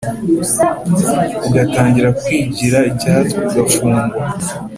[1.47, 4.01] Ugatangira kwigiraIcyatwa ugafunga;